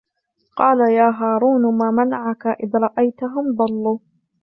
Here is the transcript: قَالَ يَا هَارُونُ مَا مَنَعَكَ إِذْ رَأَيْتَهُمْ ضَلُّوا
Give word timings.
قَالَ 0.55 0.91
يَا 0.93 1.09
هَارُونُ 1.09 1.77
مَا 1.77 1.91
مَنَعَكَ 1.91 2.47
إِذْ 2.47 2.75
رَأَيْتَهُمْ 2.77 3.55
ضَلُّوا 3.55 3.97